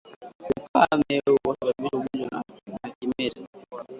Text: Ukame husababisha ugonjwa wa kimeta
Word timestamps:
Ukame 0.63 1.21
husababisha 1.45 1.97
ugonjwa 1.97 2.43
wa 2.83 2.89
kimeta 2.97 3.41